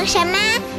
[0.00, 0.38] 等什么？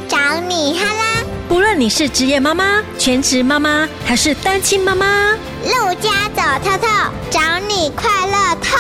[0.10, 0.18] 找
[0.50, 1.24] 你哈啦！
[1.48, 6.88] 不论你是职业妈妈、全职妈妈还是单亲妈妈，陆家走透透，
[7.30, 8.80] 找你快乐透。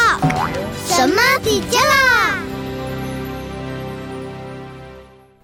[0.88, 2.40] 什么底加啦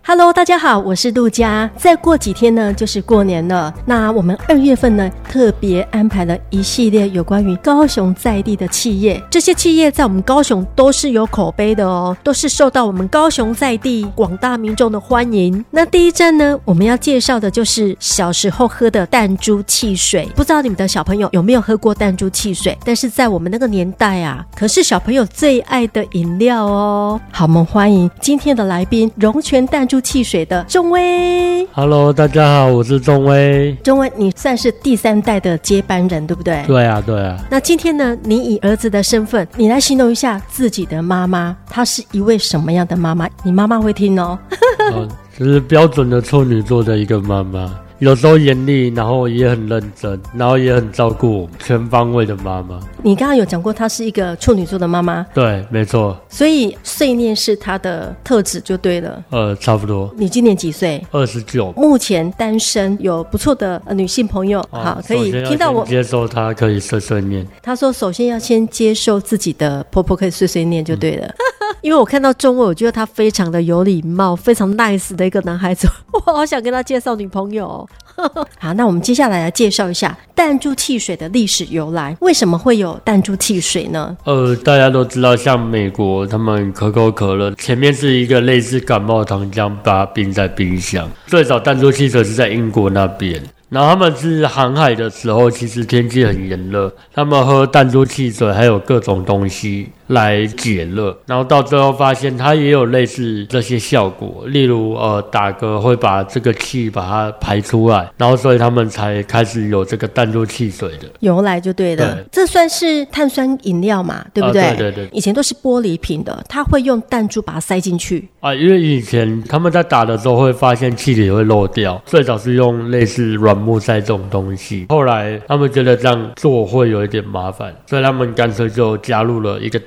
[0.07, 1.69] ？Hello，大家好，我是陆佳。
[1.75, 3.73] 再过几天呢，就是过年了。
[3.85, 9.21] 那我们二月份呢，特别安排了一系列有关于高雄在地的企业。
[9.29, 15.65] 这些企业在我们高雄都是有口碑的哦，都是受到我们高雄在地广大民众的欢迎。
[15.69, 20.25] 那第一站呢，我们要介绍的就是小时候喝的弹珠汽水。
[20.37, 22.77] 不知道你们的小朋友有没有喝过弹珠汽水？
[22.85, 27.19] 但是在我们那个年代啊，可是小朋友最爱的饮料哦。
[27.29, 29.96] 好，我们欢迎今天的来宾，龙泉弹珠。
[30.01, 33.75] 汽水的中威，Hello，大家好，我是中威。
[33.83, 36.63] 中威，你算是第三代的接班人，对不对？
[36.65, 37.37] 对啊，对啊。
[37.49, 43.27] 那今天呢，你以儿子的身份，你来形容一下自己的妈妈，她是一位什么样的妈妈？
[43.43, 44.37] 你妈妈会听哦。
[44.93, 47.73] 哦，就是标准的处女座的一个妈妈。
[47.99, 52.79] 有时候严厉，然后也很认真，然后也很照顾全方位的妈妈。
[53.01, 55.25] 你刚刚有讲过，她是一个处女座的妈妈。
[55.33, 56.15] 对，没错。
[56.29, 59.23] 所以碎念是她的特质就对了。
[59.31, 60.13] 呃，差不多。
[60.15, 61.03] 你今年几岁？
[61.11, 61.71] 二十九。
[61.71, 64.59] 目前单身，有不错的女性朋友。
[64.69, 67.47] 哦、好，可以听到我接受她可以碎碎念。
[67.63, 71.25] 她说：“首先要先接受自己的婆婆可以碎碎念就对了。
[71.25, 71.33] 嗯”
[71.81, 77.87] 因为我看到中文，我觉得他非常的有礼貌，非常 nice 的一个男孩子， 我好想跟他介绍女朋友。
[78.57, 82.17] 好，那我们接下来来介绍一下弹珠汽水的历史由来。
[82.21, 84.17] 为什么会有弹珠汽水呢？
[84.23, 91.07] 呃，大家都知道，像美国他们可口可乐前面是一个类似感冒糖浆，把它冰在冰箱。
[91.27, 93.39] 最早弹珠汽水是在英国那边。
[93.69, 101.17] 然后他们是航海的时候，其实天气很炎热，他们喝弹珠汽水，还有各种东西来解热。
[101.25, 112.15] 然后到最后发现，它也有类似这些效果，例如呃打嗝会把这个气把它排出来，然后所以他们才开始有这个弹珠汽水的由来就对了。
[112.15, 114.61] 对，这算是碳酸饮料嘛，对不对？
[114.61, 115.09] 啊、对对对。
[115.11, 123.57] 以前都是玻璃瓶的，他会用弹珠把它塞进去啊，因为以前他们在打的时候会发现气体会漏掉，最早是用类似软。
[123.57, 129.77] 木塞这种东西，后来他们觉得这样做会有一点麻烦，所以他们干脆就加入了一个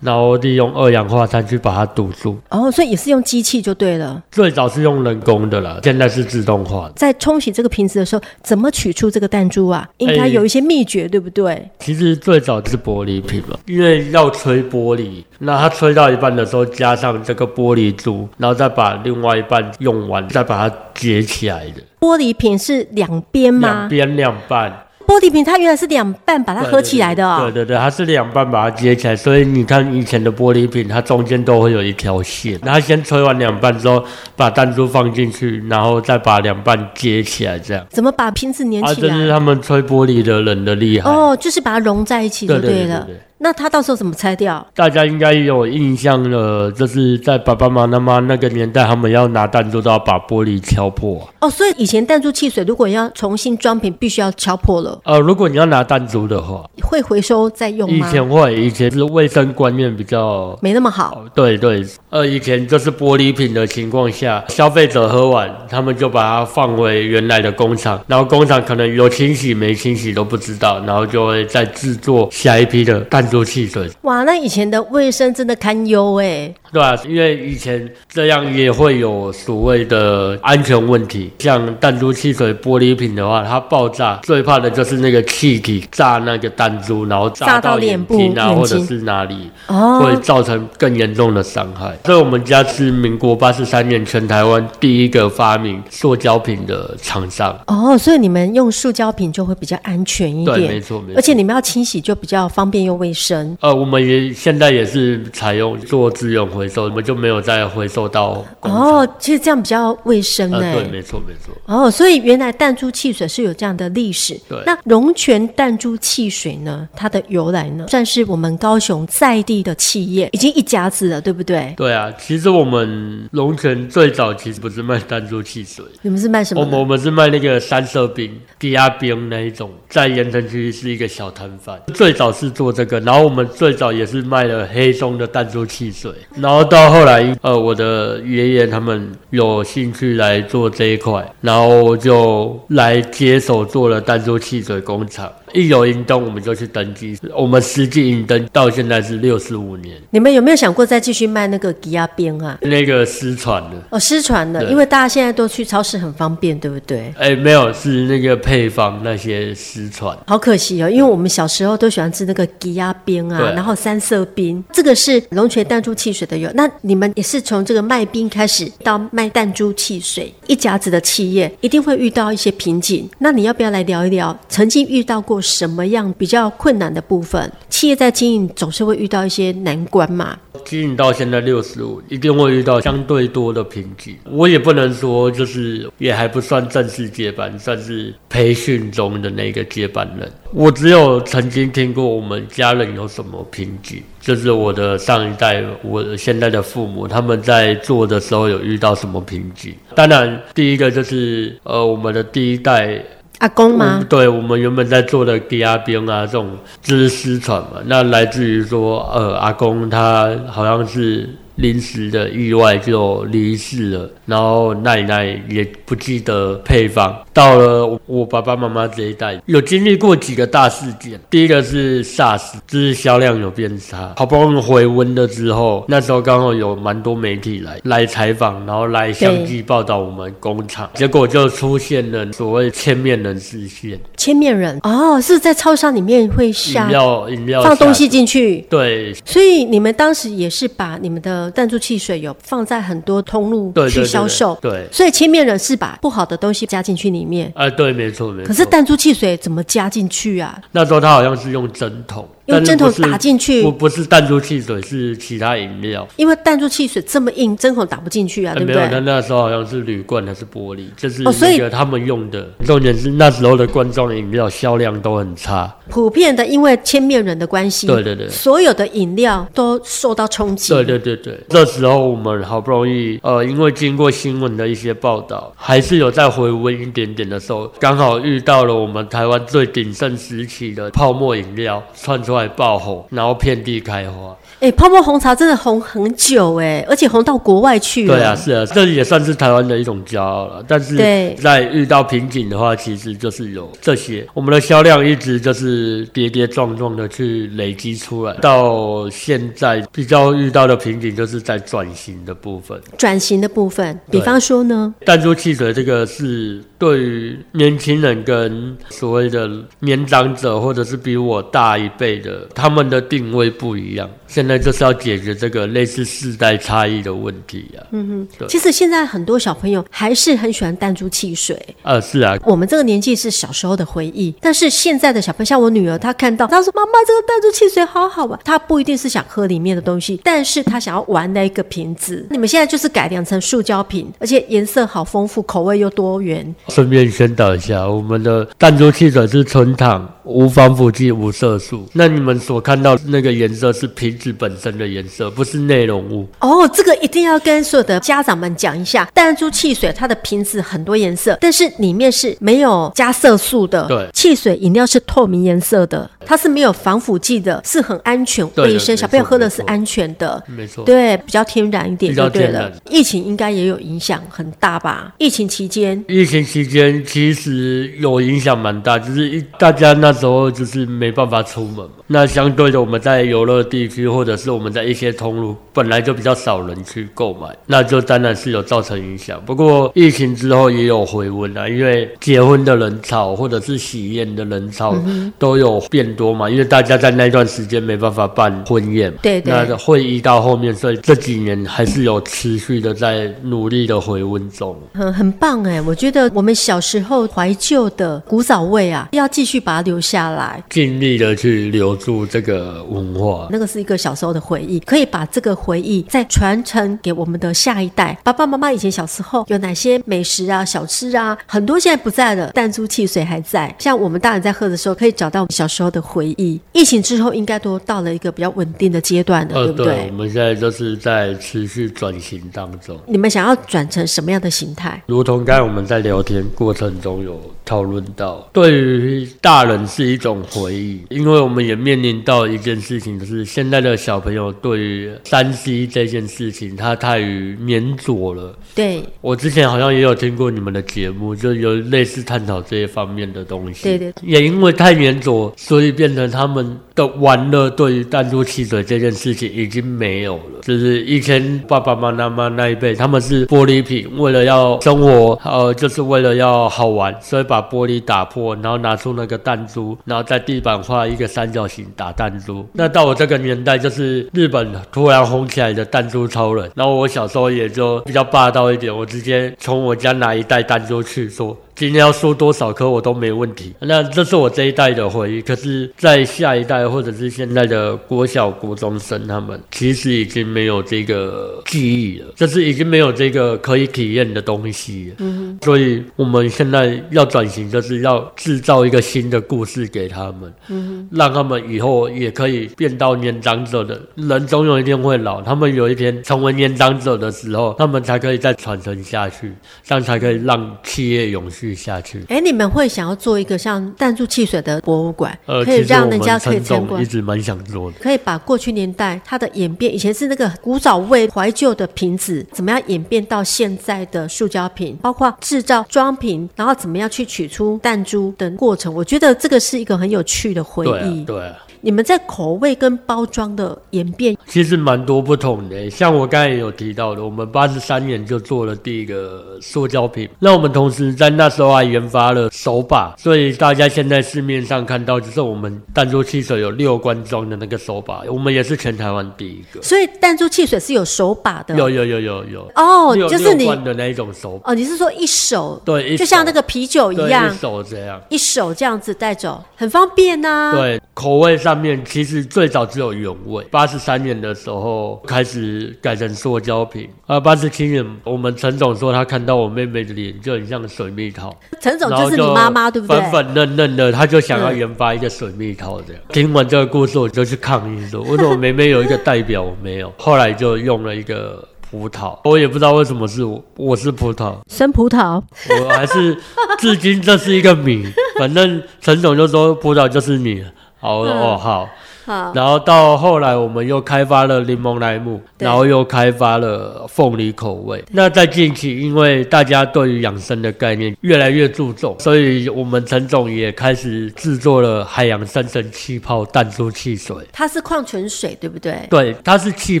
[0.00, 2.38] 然后利用二氧化碳去把它堵住。
[2.50, 4.22] 哦，所以也是用机器就对了。
[4.30, 6.92] 最早是用人工的啦，现在是自动化的。
[6.96, 9.88] 在冲洗这个瓶子的时候，怎么取出这个弹珠啊？
[9.98, 11.70] 应该有一些秘诀，对不对？
[11.78, 21.82] 其实最早是玻璃瓶了，因为要吹玻璃，那它吹到一半的时候加上这个玻璃珠，然后再把另外一半用完，再把它结起来的。
[22.00, 23.68] 玻璃瓶是两边吗？
[23.68, 24.85] 两边两半。
[25.06, 27.42] 玻璃瓶它原来是两半把它合起来的哦。
[27.42, 32.58] 对对对，它是两半把它接起来，所以你看以前的玻璃瓶，它中间都会有一条线。
[32.64, 37.86] 然后先吹完两半之后，把弹珠放进去，然后再把两半接起来，这样。
[37.90, 38.90] 怎么把瓶子粘起来？
[38.90, 41.08] 啊，这是他们吹玻璃的人的厉害。
[41.10, 43.06] 哦，就是把它融在一起就对了。
[43.38, 44.66] 那他到时候怎么拆掉？
[44.74, 51.28] 大家应该有印象了，就是在爸爸妈妈那个年代，他们要拿弹珠都要把玻璃敲破。
[51.40, 54.98] 哦，所以以前弹珠汽水如果要重新装瓶，必须要敲破了。
[55.04, 58.08] 呃，如果你要拿弹珠的话，会回收再用吗？
[58.08, 61.22] 以前会，以前是卫生观念比较没那么好。
[61.34, 73.25] 对对，呃，以前就是玻璃瓶的情况下，消费者喝完，他们就把它放回原来的工厂，然后工厂可能有清洗没清洗都不知道，然后就会再制作下一批的弹。
[73.26, 76.54] 弹珠汽水，哇，那以前的卫生真的堪忧哎。
[76.72, 81.32] 对啊，因为以前这样也会有所谓的安全问题。
[81.40, 91.96] 像弹珠汽水玻璃瓶的话，它爆炸最怕的就是那个气体炸那个弹珠，然后炸到眼睛啊，或者是哪里，哦，会造成更严重的伤害。
[92.04, 97.58] 所以我们家是民国八十三年全台湾第一个发明塑胶瓶的厂商。
[97.66, 100.58] 哦，所以你们用塑胶瓶就会比较安全一点。
[100.58, 101.16] 对，没错没错。
[101.16, 103.56] 而且你们要清洗就比较方便又卫生。
[103.60, 108.44] 呃，我们也现在也是采用做资源回收，我们就没有再回收到。
[108.60, 110.82] 哦，其实这样比较卫生哎、呃。
[110.82, 111.54] 对，没错没错。
[111.64, 114.38] 哦，所以原来弹珠汽水是有这样的历史。
[114.48, 114.58] 对。
[114.66, 116.88] 那龙泉弹珠汽水呢？
[116.94, 117.86] 它的由来呢？
[117.88, 121.72] 算是我们高雄在地的企业，已经一家子了，对不对？
[121.76, 126.60] 对啊，其实我们龙泉最早其实不是卖弹珠汽水，你们是卖什么？
[126.60, 133.46] 我们我们是卖那个三色冰、低压冰那一种，在盐埕区是一个小摊贩，最早是做这个，然后我们。
[133.56, 145.32] 最早也是卖了黑松的弹珠汽水，然后到后来，呃，我的爷爷他们有兴趣来做这一块，然后就来接手做了弹珠汽水工厂。
[145.56, 147.18] 一有银灯我们就去登记。
[147.34, 149.96] 我们实际银灯到现在是六十五年。
[150.10, 152.58] 你们有没有想过再继续卖那个鸡鸭边啊？
[152.60, 157.12] 那个失传了哦，失传了，因为大家现在都去超市很方便，对不对？
[157.18, 160.16] 哎，没有，是那个配方那些失传。
[160.26, 166.50] 好可惜哦，因为我们小时候都喜欢吃那个鸡鸭冰啊，然后三色冰，这个是龙泉弹珠汽水的有。
[166.52, 173.08] 那你们也是从这个卖冰开始到卖弹珠汽水，一家子的企业一定会遇到一些瓶颈。
[173.18, 177.50] 那你要不要来聊一聊，曾经遇到过什么样比较困难的部分？
[177.70, 180.36] 企业在经营总是会遇到一些难关嘛。
[180.64, 184.16] 经营到现在六十五，一定会遇到相对多的瓶颈。
[184.24, 190.28] 我也不能说就是也还不算正式接班，算是培训中的那个接班人。
[190.52, 199.72] 我只有曾经听过我们家人有什么瓶颈，就是我的上一代，我现在的父母他们在做的时候有遇到什么瓶颈。
[199.94, 203.00] 当然，第一个就是呃，我们的第一代。
[203.38, 204.04] 阿公吗？
[204.08, 206.50] 对，我们原本在做的低压冰啊，这种
[206.82, 211.28] 知识传嘛，那来自于说，呃，阿公他好像是。
[211.56, 217.16] 临时的意外就离世了，然后奶奶也不记得配方。
[217.32, 221.18] 到了我爸爸妈妈这一代，有经历过几个大事件。
[221.30, 233.98] 第一个是 SARS，就是销量有变差，好不容易回温了之后，那时候刚好有蛮多媒体来来采访，然后来相继报道我们工厂，结果就出现了所谓千面人事件。
[234.16, 241.45] 千面人哦，是在超商里面会下饮料饮料放东西进去，对，所以你们当时也是把你们的。
[241.50, 247.52] 弹珠汽水有放在很多通路去销售，对，所以千面人是把不好的东西加进去里面。
[247.54, 248.48] 哎、呃，对，没错，没错。
[248.48, 250.60] 可是弹珠汽水怎么加进去啊？
[250.72, 252.26] 那时候他好像是用针筒。
[252.46, 256.06] 用针筒打进去，不不是弹珠汽水，是其他饮料。
[256.16, 258.76] 因为弹珠汽水这么硬，针孔打不进去啊，对不对？
[258.76, 262.46] 没有，那那时候好像是铝罐还是玻璃，就是那个他们用的。
[262.64, 270.72] 重点是那时候的罐装饮料销量都很差，普遍的，因为千面人的关系，对对对，所有的饮料都受到冲击。
[270.72, 283.04] 对对对对，这时候我们好不容易，呃，因为经过新闻的一些报道，还是有再回温一点点的时候，刚好遇到了我们台湾最鼎盛时期的泡沫饮料串出来爆红。
[283.10, 284.36] 然后遍地开花。
[284.58, 288.14] 哎、欸，泡沫红茶真的红很久哎，而且红到国外去了。
[288.14, 290.64] 对啊，是啊，这也算是台湾的一种骄傲了。
[290.66, 290.96] 但是
[291.34, 294.26] 在遇到瓶颈的话，其实就是有这些。
[294.32, 302.80] 我们的销量一直就是跌跌撞撞的去累积出来，到现在比较遇到的瓶颈就是在转型的部分。
[302.96, 304.94] 转型的部分，比方说呢？
[305.04, 309.50] 弹珠汽水这个是对于年轻人跟所谓的
[309.80, 314.08] 年长者，或者是比我大一辈的，他们的定位不一样。
[314.26, 317.86] 现在就是要解决这个类似世代差异的问题啊。
[317.92, 318.48] 嗯哼，对。
[318.48, 321.56] 其实现在很多小朋友还是很喜欢弹珠汽水。
[321.82, 322.36] 呃，是啊。
[322.44, 332.26] 我们这个年纪是小时候的回忆，但是现在的小朋友，像我女儿，她看到她说：“妈妈，这个弹珠汽水好好玩。”她不一定是想喝里面的东西，但是她想要玩那个瓶子。
[332.30, 336.54] 你们现在就是改良成塑胶瓶，而且颜色好丰富，口味又多元。
[336.68, 340.12] 顺便宣导一下，我们的弹珠汽水是纯糖。
[340.26, 341.88] 无防腐剂、无色素。
[341.92, 346.28] 那你们所看到那个颜色是瓶子本身的颜色，不是内容物。
[346.40, 349.08] 哦，这个一定要跟所有的家长们讲一下。
[349.14, 353.86] 弹珠汽水它的瓶子很多颜色，但是里面是没有加色素的。
[353.86, 360.42] 对，汽水饮料是透明颜色的，它是没有防腐剂的，是很安全、卫生，小朋友喝的是安全的。
[360.48, 362.72] 没错，对，比较天然一点就对了。
[362.90, 365.14] 疫情应该也有影响很大吧？
[365.18, 370.16] 疫情期间，疫情期间其实有影响蛮大，就是一大家那。
[370.16, 379.38] 时候就是没办法出门嘛，那相对的我们在游乐地区或者是我们在一些通路本来就比较少人去购买，那就当然是有造成影响。
[379.44, 384.96] 不过疫情之后也有回温啊，因为结婚的人潮或者是喜宴的人潮
[385.38, 394.74] 都有变多嘛，因为大家在那段时间没办法办婚宴，对对，那会议到后面，所以这几年还是有持续的在努力的回温中。
[394.94, 403.48] 很很棒哎，我觉得我们小时候怀旧的古早味啊，要继续把它留下来，尽力的去留住这个文化。
[403.50, 408.16] 那个是一个小时候的回忆，可以把这个回忆再传承给我们的下一代。
[408.22, 413.74] 爸爸妈妈以前小时候有哪些美食啊、小吃啊，很多现在不在了，弹珠汽水还在。
[413.80, 416.60] 像我们大人在喝的时候，可以找到我们小时候的回忆。
[416.72, 419.86] 疫情之后，应该都到了一个比较稳定的阶段了，对不对？
[419.86, 422.96] 对，我们现在就是在持续转型当中。
[423.06, 425.02] 你们想要转成什么样的形态？
[425.06, 438.56] 如同刚才我们在聊天前过程中有讨论到，对于大人是一种回忆，因为我们也面临到一件事情，就是现在的小朋友对于三 C 这件事情，他太于黏着了。
[438.74, 443.84] 对，我之前好像也有听过你们的节目，就有类似探讨这一方面的东西。
[443.84, 450.60] 对对，也因为太粘着，所以变成他们的玩乐对于弹珠汽水这件事情已经没有了。
[450.62, 462.66] 就是以前爸爸妈妈那一辈，他们是玻璃瓶，为了要生活，呃，就是为了要好玩，所以把玻璃打破，然后拿出那个弹珠，然后在地板画一个三角形打弹珠。
[462.72, 466.68] 那到我这个年代，就是日本突然红起来的弹珠超人。
[466.74, 471.56] 然后我小时候也就比较霸道一点，我直接从我家拿一袋弹珠去说。
[471.76, 475.42] 今天要输多少颗我都没问题，那这是我这一代的回忆。
[475.42, 485.12] 可是，在下一代或者是现在的国小、国中生，他们其实已经没有这个记忆了，就是已经没有这个可以体验的东西。
[485.18, 499.52] 嗯哼，所以我们现在要转型，就是要制造一个新的故事给他们，嗯哼，让他们以后也可以变到年长者的人，总有一天会老，他们有一天成为年长者的时候，他们才可以再传承下去，
[499.84, 501.65] 这样才可以让企业永续。
[501.74, 521.36] 下去，哎，你们会想要做一个像弹珠汽水的博物馆，呃，可以让人家可以参观，一直蛮想做的，可以把过去年代它的演变，以前是那个古早味怀旧的瓶子，怎么样演变到现在的塑胶瓶，包括制造装瓶，然后怎么样去取出弹珠的过程，我觉得这个是一个很有趣的回忆，对啊。
[521.36, 525.88] 对啊你们在口味跟包装的演变，其实蛮多不同的。
[525.88, 539.80] 像我刚才有提到的，我们八十三年就做了第一个塑胶瓶，那我们同时在那时候还研发了手把，所以大家现在市面上看到就是我们弹珠汽水有六罐装的那个手把，我们也是全台湾第一个。
[539.80, 542.72] 所以弹珠汽水是有手把的，有有有有有。
[542.74, 544.72] 哦，就是你的那一种手把。
[544.72, 550.72] 哦，你是说一手对，就像那个啤酒一样，一手这样，一手这样子带走，很方便呐、啊。
[550.72, 553.64] 对，口味上面其实最早只有原味。
[553.70, 557.08] 八十三年的时候开始改成塑胶瓶。
[557.26, 561.54] 啊，八十七年我们陈总说他看到我妹妹的脸就很像水蜜桃。
[561.80, 563.18] 陈总就是你妈妈对不对？
[563.20, 566.22] 粉粉嫩嫩的，他就想要研发一个水蜜桃这样。
[566.28, 570.12] 听完这个故事，我就去抗议说：为什么妹妹有一个代表，我没有？
[570.18, 575.42] 后来就用了一个葡萄，我也不知道为什么是我，我是葡萄，生葡萄。
[575.82, 576.36] 我还是
[576.78, 578.04] 至今这是一个谜。
[578.38, 580.64] 反正陈总就说葡萄就是你。
[580.98, 581.90] 好哦，好。
[582.26, 588.04] 好，然后到后来，我们又开发了柠檬莱姆，然后又开发了凤梨口味。
[588.10, 597.36] 那在近期，因为大家对于养生的概念越来越注重，所以我们陈总也开始制作了海洋深层气泡弹珠汽水。
[597.52, 599.06] 它是矿泉水，对不对？
[599.08, 600.00] 对，它是气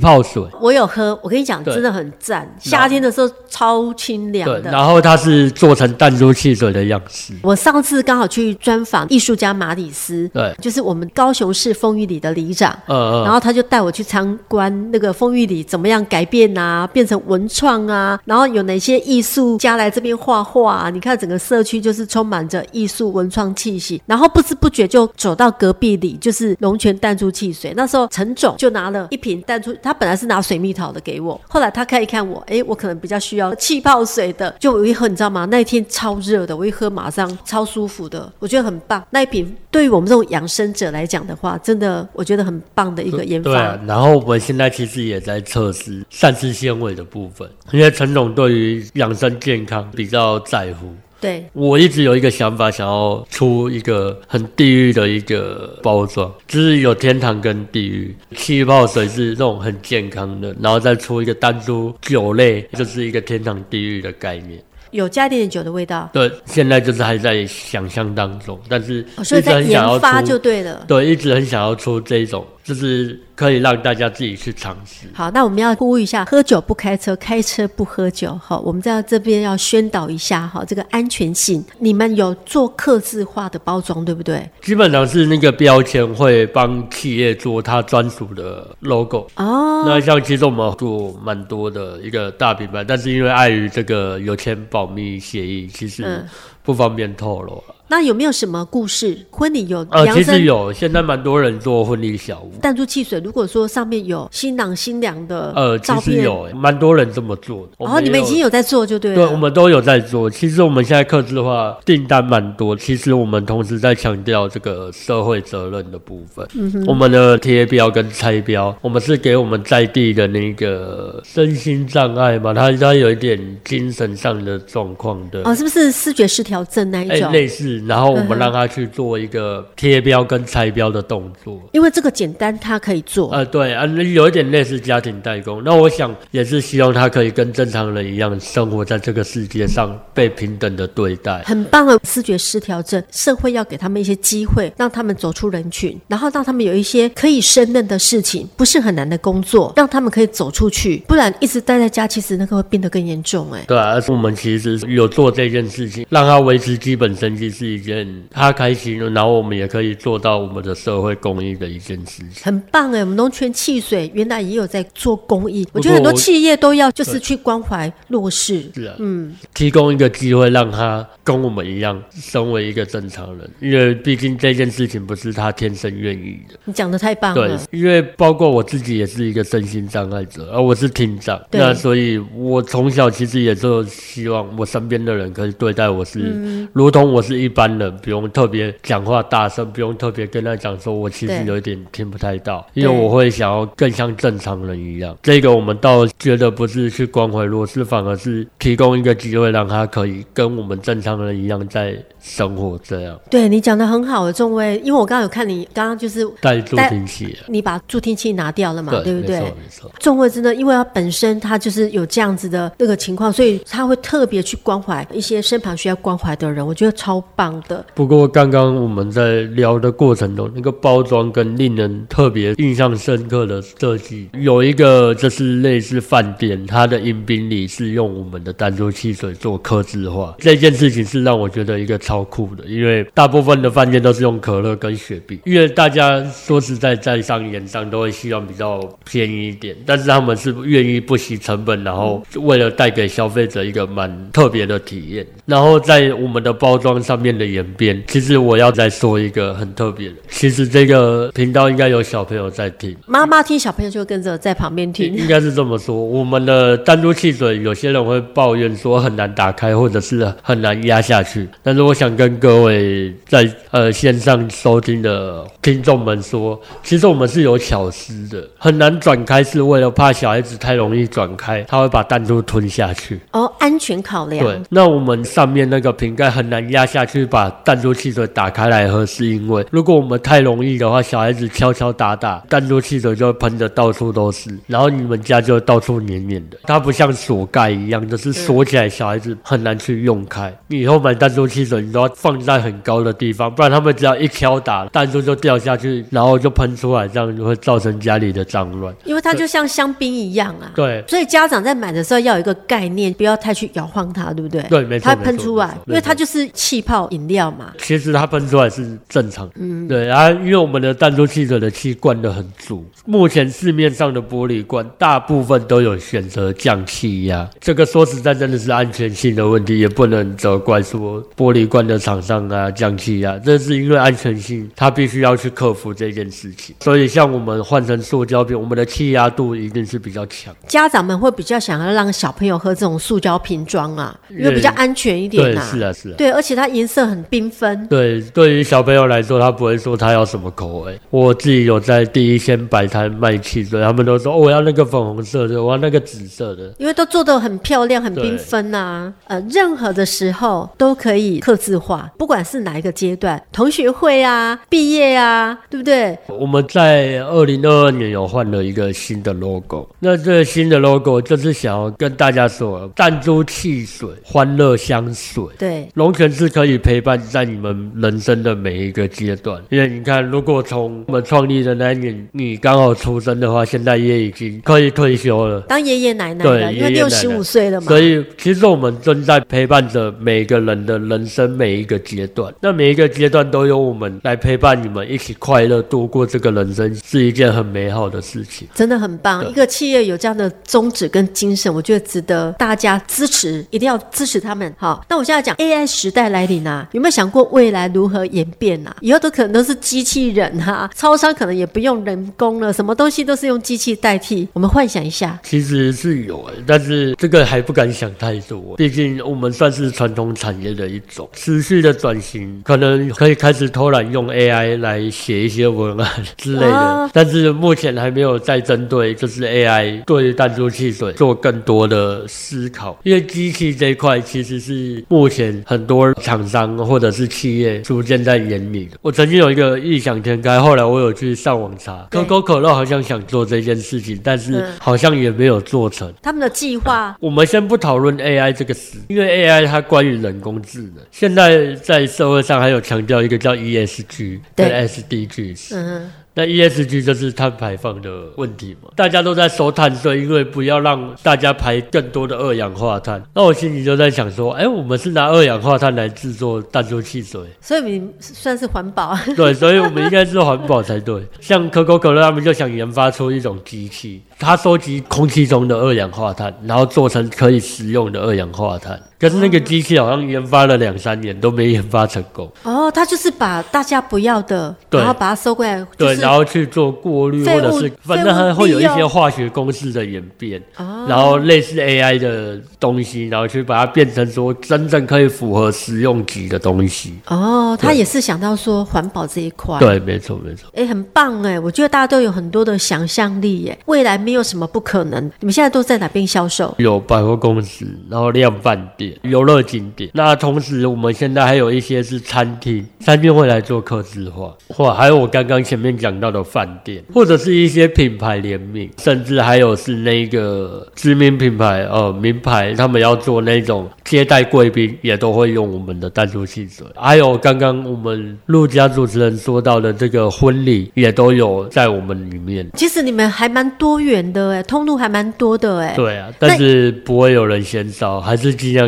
[0.00, 0.42] 泡水。
[0.60, 2.52] 我有喝，我跟你讲，真的很赞。
[2.58, 4.60] 夏天的时候超清凉的。
[4.62, 7.32] 对，然后它是做成弹珠汽水的样式。
[7.42, 20.90] 我上次刚好去专访艺术家马里斯，对，就是我们高雄市丰玉里的里长，嗯嗯，然后他就带我去参观那个风玉里怎么样改变啊，变成文创啊，然后有哪些艺术家来这边画画啊？
[20.90, 27.72] 你看整个社区就是充满着艺术文创气息，然后不知不觉就走到隔壁里，就是龙泉淡珠汽水。
[27.76, 35.46] 那时候陈总就拿了一瓶淡珠，他本来是拿水蜜桃的给我，后来他看一看我，哎，我可能比较需要气泡水的，就我一喝，你知道吗？
[35.50, 39.02] 那一天超热的，我一喝马上超舒服的，我觉得很棒。
[39.10, 42.46] 那一瓶对于我们这种养生者来讲的话，真的我觉得。
[42.46, 43.50] 很棒的一个研发。
[43.50, 50.94] 对啊，然后我们现在其实也在测试膳食纤维的部分，因为陈总对于养生健康比较在乎。
[51.20, 58.14] 对，我一直有一个想法，想要出一个很地狱的一个包装，就是有天堂跟地狱。
[58.36, 64.62] 气泡水是那种很健康的，然后再出一个单珠酒类，就是一个天堂地狱的概念。
[64.96, 72.44] 有加一点点酒的味道，对，现在就是还在想象当中，但是一直很想要出，哦，所以在研发就对了，对，一直很想要出这一种。
[72.66, 75.06] 就是可以让大家自己去尝试。
[75.14, 78.36] 好，那我们要呼吁一下：喝酒不开车，开车不喝酒。
[78.42, 81.64] 好，我们在这边要宣导一下哈，这个安全性。
[81.78, 84.50] 你们有做客制化的包装，对不对？
[84.62, 89.28] 基本上是那个标签会帮企业做它专属的 logo。
[89.36, 89.84] 哦。
[89.86, 96.26] 那像其实我们做蛮多的一个大品牌，但是因为碍于这个有签保密协议，其实
[96.64, 97.62] 不方便透露了。
[97.68, 99.16] 嗯那有没有什么故事？
[99.30, 102.52] 婚礼有呃，其实有，现在蛮多人做婚礼小屋。
[102.60, 107.72] 弹珠汽水，如果说上面有新郎新娘的呃照片，其实有，蛮多人这么做的。
[107.78, 109.16] 然后、哦、你们已经有在做，就对了。
[109.16, 110.28] 对，我们都有在做。
[110.28, 112.74] 其实我们现在客制化订单蛮多。
[112.74, 116.44] 其实我们同时在强调这个社会责任的部分。
[116.54, 116.84] 嗯哼。
[116.86, 125.42] 我们的贴标跟拆标，我们是给我们在地的那个身心障碍嘛，他他有一点精神上的状况的。
[125.44, 127.30] 哦，是不是视觉失调症那一种？
[127.30, 127.75] 欸、类似。
[127.86, 131.60] 然后我们让他去做一个贴标跟拆标的动作。
[131.72, 133.32] 因为这个简单，他可以做。
[133.32, 135.62] 呃，对啊，有一点类似家庭代工。
[135.64, 141.42] 那我想也是希望他可以跟正常人一样生活在这个世界上，被平等的对待。
[141.44, 151.02] 很棒的视觉失调症，社会要给他们一些机会，让他们走出人群，然后让他们有一些可以胜任的事情，不是很难的工作，让他们可以走出去。
[151.06, 153.50] 不然一直待在家，其实那个会变得更严重。
[153.52, 162.44] 哎，对啊，而是我们其实有做这件事情，让他维持基本生计是一件他开心的，然后我们也可以做到我们的社会公益的一件事情。
[162.44, 168.70] 很棒哎，我们龙泉汽水原来也有在做公益，我觉得很多企业都要就是去关怀弱势。
[168.74, 176.58] 是啊，嗯，提供一个机会让他跟我们一样，身为一个正常人，因为毕竟这件事情不是他天生愿意的。
[176.64, 177.58] 你讲的太棒了。
[177.70, 195.16] 对，因为包括我自己也是一个身心障碍者，而我是听障，那所以我从小其实也就希望我身边的人可以对待我是，嗯、如同我是一般人，不用特别讲话大声，不用特别跟他讲说我其实有一点听不太到，因为我会想要更像正常人一样。
[195.22, 202.78] 这个我们倒觉得不是去关怀弱势，反而是提供一个机会让他可以跟我们正常人一样在生活。
[202.84, 209.40] 这样，对你讲的很好的仲威，因为我刚刚有看你刚刚就是带助听器，你把助听器拿掉了嘛，对，对不对？
[209.40, 209.90] 没错没错。
[209.98, 217.84] 仲威真的，因为他本身他就是有这样子的那个情况，所以他会特别去关怀一些身旁需要关怀的人，我觉得超棒的。
[217.94, 255.96] 不过刚刚我们在聊的过程中，那个包装跟令人特别印象深刻的设计，有一个就是类似饭店，它的迎宾礼是用我们的弹珠汽水做客制化，这件事情是让我觉得一个超酷的，因为大部分的饭店都是用可乐跟雪碧，因为大家说实在在商言商都会希望比较便宜一点，但是他们是愿意不惜成本，然后为了带给消费者一个蛮特别的体验，然后在我们的包装上面的演变，其实我要再说一个很特别的，其实这个频道应该有小朋友在听，妈妈听，小朋友就跟着在旁边听，应该是这么说。
[255.96, 273.20] 我们的弹珠汽水，有些人会抱怨说很难打开，或者是很难压下去，但是我想跟各位在呃线上收听的听众们说，其实我们是有巧思的，很难转开，是为了怕小孩子太容易转开，他会把弹珠吞下去。
[273.32, 274.44] 哦，安全考量。
[274.44, 286.56] 对，那我们上面那个瓶盖很难压下去，把弹珠汽水打开来喝，是因为如果我们太容易的话，小孩子敲敲打打，弹珠汽水就会喷的到处都是，然后你们家就到处黏黏的。
[286.62, 290.56] 它不像锁盖一样，就是锁起来，小孩子很难去用开。
[290.68, 298.94] 你以后买弹珠汽水，你都要放在很高的地方，不然他们只要一敲打，弹珠就掉下去，然后就喷出来，这样就会造成家里的脏乱。
[299.04, 300.70] 因为它就像香槟一样啊。
[300.74, 301.04] 对。
[301.08, 304.62] 所以家长在买的时候要有一个概念，不要太去摇晃它，对不对？
[304.62, 305.04] 对，没错。
[305.06, 307.72] 它喷出来，因为它就是气泡饮料嘛。
[307.78, 309.50] 其实它喷出来是正常。
[309.56, 309.88] 嗯。
[309.88, 326.74] 对啊，因为我们的弹珠汽水的气灌的很足，目前市面上的玻璃罐大部分都有选择降气压，这个说实在真的是安全性的问题，也不能责怪说玻璃罐的厂商啊降气压，这是因为安全性，它必须要去克服这件事情。
[326.80, 330.54] 所以像我们换成塑胶瓶，我们的气压度一定是比较强。
[330.66, 335.70] 家长们会比较想要让小朋友喝这种塑胶瓶装啊，因为比较安全一点啊。
[335.70, 336.14] 对，是啊，是啊。
[336.18, 337.86] 对，而且它颜色很缤纷。
[337.88, 340.98] 对，对于小朋友来说，他不会说他要什么口味。
[341.10, 349.12] 我自己有在第一线摆摊卖汽水，他们都说，哦，我要那个粉红色的，我要那个紫色的，因为都做的很漂亮、很缤纷啊。
[349.26, 356.18] 呃，任何的时候都可以刻字化，不管是哪一个阶段，同学会啊、毕业啊，对不对？
[356.28, 365.44] 我们在二零二二年有换了一个新的 logo，那这个新的 logo 就是想要跟大家说，弹珠汽水，欢乐香水。
[365.58, 369.62] 对，龙泉是可以陪伴在你们人生的每一个阶段。
[369.70, 377.86] 因为你看，如果从我们创立的那一年你刚好出生的话，现在也已经可以退休了，当爷爷奶奶了，因为六十五岁了嘛。
[377.86, 382.52] 所以其实我们正在陪伴着每个人的人生每一个阶段。
[382.60, 388.66] 那每一个阶段都由我们来陪伴你们，一起快乐度过这个人生，是一件很美好的事情。
[388.74, 394.74] 真的很棒，一个企业有这样的宗旨跟精神，我觉得值得大家支持，一定要支持他们。
[394.76, 396.75] 好，那我现在讲 AI 时代来临啊。
[396.76, 398.94] 啊，有没有想过未来如何演变啊？
[399.00, 404.46] 以后都可能都是机器人哈、啊，超商可能也不用人工了，什么东西都是用机器代替。
[404.52, 428.88] 我们幻想一下，其实是有诶，但是这个还不敢想太多，毕竟我们算是传统产业的一种，持续的转型，可能可以开始偷懒用 AI 来写一些文案之类的，啊、但是目前还没有在针对就是 AI 对弹珠汽水做更多的思考，因为机器这一块其实是目前很多厂商或者是企业逐渐在眼里。
[429.02, 436.12] 我曾经有一个异想天开，后来我有去上网查，可口可乐好像想做这件事情，但是好像也没有做成。
[436.22, 445.74] 他们的计划，我们先不讨论 AI 这个词，因为 AI 它关于人工智能，现在在社会上还有强调一个叫 ESG 跟 SDGs。
[445.74, 446.10] 嗯。
[446.38, 453.22] 那 ESG 就是碳排放的问题嘛，大家都在收碳税，因为不要让大家排更多的二氧化碳。
[453.32, 459.16] 那我心里就在想说，哎、欸，我们是拿二氧化碳来制作弹珠汽水，所以你算是环保。
[459.34, 461.22] 对，所以我们应该是环保才对。
[461.40, 469.00] 像可口可乐他们就想研发出一种机器，它收集空气中的二氧化碳，然后做成可以食用的二氧化碳。
[469.18, 472.50] 可是那个机器好像研发了两三年都没研发成功。
[472.62, 487.14] 哦，他就是把大家不要的，然后把它收过来，对，然后去做过滤，或者是反正它会有一些化学公式的演变，哦、然后类似 AI 的东西，然后去把它变成说真正可以符合实用级的东西。
[487.28, 489.78] 哦，他也是想到说环保这一块。
[489.78, 490.68] 对，没错没错。
[490.74, 495.24] 哎，很棒哎，我觉得大家都有很多的想象力耶，未来没有什么不可能。
[495.40, 496.74] 你们现在都在哪边销售？
[496.78, 499.05] 有百货公司，然后量贩店。
[499.22, 516.86] 游乐景点，那同时我们现在还有一些是餐厅，餐厅会来做客制化，或还有我刚刚前面讲到的饭店，或者是一些品牌联名，甚至还有是那个知名品牌呃名牌，他们要做那种接待贵宾，也都会用我们的弹珠汽水。
[516.94, 522.66] 还有刚刚我们陆家主持人说到的这个婚礼，也都有在我们里面。
[522.74, 525.94] 其实你们还蛮多元的哎，通路还蛮多的哎。
[525.94, 528.86] 对啊，但是不会有人嫌少，还是尽量。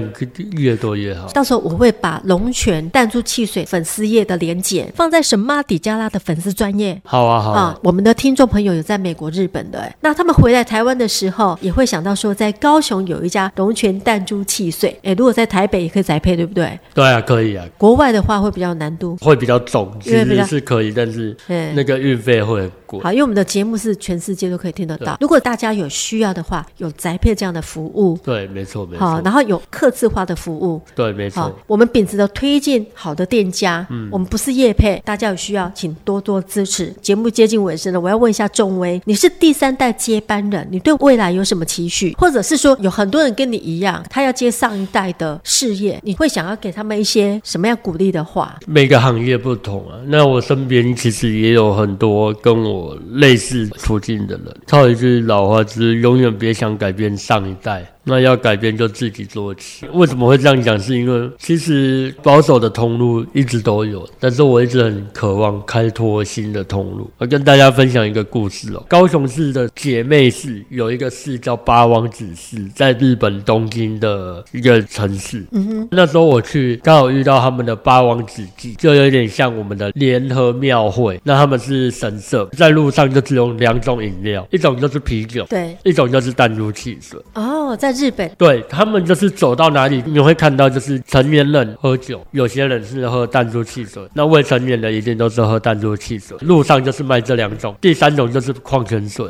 [0.52, 1.28] 越多越好。
[1.28, 7.00] 到时候我会把龙泉弹珠汽水粉丝页的连结放在神妈底加拉的粉丝专业。
[7.04, 7.60] 好啊，好啊。
[7.60, 14.98] 啊我们的听众朋友有在美国、日本的，那他们回来台湾的时候，也会想到说，在高雄有一家龙泉弹珠汽水。
[15.02, 16.78] 哎，如果在台北也可以宅配，对不对？
[16.94, 17.64] 对啊，可以啊。
[17.76, 21.36] 国外的话会比较难度，会比较重，其实是可以，但是
[21.74, 23.00] 那个运费会很贵。
[23.00, 25.16] 好，因为我们的节目是全世界都可以听得到。
[25.20, 28.18] 如果大家有需要的话，有宅配这样的服务。
[28.24, 29.06] 对，没错，没错。
[29.06, 30.80] 好，然后有客制化的服务。
[30.94, 31.52] 对，没错。
[31.66, 36.94] 我们秉持的推荐好的店家，嗯，我们不是业配，大家有需要请多多支持。
[37.02, 42.14] 节目接近尾声了，我要问一下仲威，你是第三代接班人，你对未来有什么期许？
[42.16, 48.56] 或者是说有很多人跟你一样，他要接上一代的事业，你会想要给他们一些什么样鼓励的话？
[48.66, 54.56] 每个行业不同啊，那我身边其实也有很多跟我类似处境的人。
[54.66, 57.84] 套一句老话，就是永远别想改变上一代。
[58.08, 59.86] 那要改变就自己做起。
[59.92, 60.78] 为什么会这样讲？
[60.80, 67.10] 是因为其实保守的通路一直都有，但是我一直很渴望开拓新的通路。
[67.18, 68.82] 我跟大家分享一个故事哦。
[68.88, 75.44] 高雄市的姐妹市有一个市叫八王子市，在日本东京的一个城市。
[75.50, 75.88] 嗯哼。
[75.90, 81.20] 那时候我去，刚好遇到他们的八王子祭，就有点像我们的联合庙会。
[81.24, 87.20] 那他们是神社，在路上就只有两种饮料，一种就是啤酒，对，一种就是弹珠汽水。
[87.34, 87.97] 哦，在。
[87.98, 96.36] 日本对他们就是走到哪里，你会看到就是成年人喝酒，有些人是喝弹珠汽水，那未成年人一定都是喝弹珠汽水。
[96.42, 99.26] 路上就是卖这两种，第三种就是矿泉水。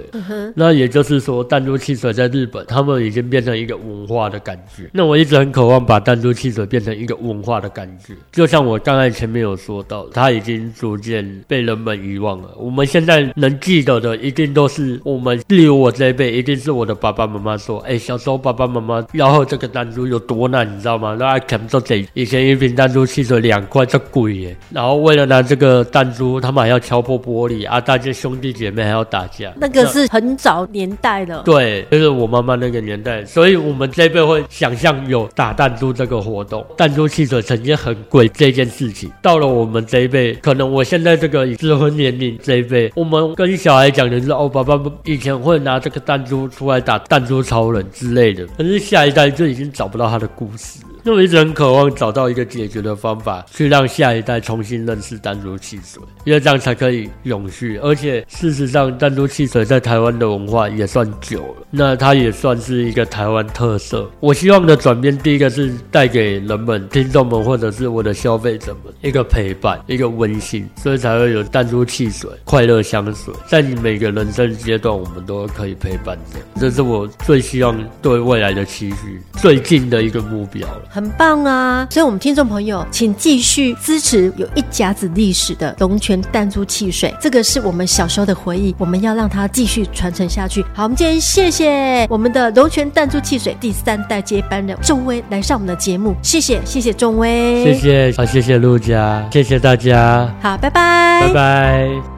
[0.55, 4.91] 那也就是说，弹珠汽水在日本，他们已经变成一个文化的感觉。
[4.93, 12.51] 那我一直很渴望把弹珠汽水变成一个文化的感觉，就像我刚才前面有说到，它已经逐渐被人们遗忘了。
[12.59, 18.58] 我们现在能记得的，一定都是我们，例如我这一辈，一定是我的爸爸妈妈说，哎，小时候爸。
[18.59, 21.17] 爸爸妈妈要喝这个弹珠有多难，你知道吗？
[21.17, 24.57] 那他们说这以前一瓶弹珠汽水两块，这贵耶。
[24.73, 27.81] 然后为了拿这个弹珠，他们还要敲破玻璃啊！
[27.81, 29.53] 大家兄弟姐妹还要打架。
[29.61, 33.25] 那个是很早年代的，对，就是我妈妈那个年代。
[33.25, 39.09] 所以我们这一辈会想象有打弹珠这个活动，弹珠汽水曾经很贵这件事情。
[39.23, 48.38] 到了我们这一辈，可能我现在这个适婚年龄这一辈，我们跟小孩讲的是哦，爸爸以前会拿这个弹珠出来打弹珠超人之类的。
[48.57, 50.81] 可是下一代就已经找不到他的故事。
[51.09, 57.79] 那我一直很渴望找到一个解决的方法，去让下一代重新认识弹珠汽水，因为这样才可以永续。
[57.79, 64.07] 而且事实上，弹珠汽水在台湾的文化也算久了，那它也算是一个台湾特色。
[64.21, 76.39] 我希望的转变，第一个是带给人们、听众们或者是我的消费者们一个陪伴，一个温馨，所以才会有弹珠汽水、快乐香水，在你每个人生阶段，我们都可以陪伴着。
[76.61, 80.98] 这是我最希望对未来的期许，最近的一个目标了。
[80.99, 81.87] 很棒啊！
[81.91, 90.61] 所以，我们听众朋友，请继续支持有一甲子历史的龙泉弹珠汽水，这个是我们小时候的回忆，我们要让它继续传承下去。
[90.75, 102.18] 好，我们今天谢谢我们的龙泉弹珠汽水第三代接班人仲威来上我们的节目，谢谢，谢谢仲威，谢谢，好，谢谢陆家，谢谢大家，好，拜拜，拜拜。